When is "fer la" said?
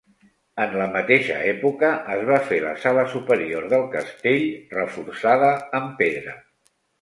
2.51-2.71